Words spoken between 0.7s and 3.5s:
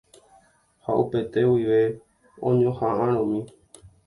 Ha upete guive oñohaʼãromi.